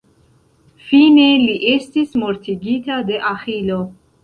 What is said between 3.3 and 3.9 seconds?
Aĥilo.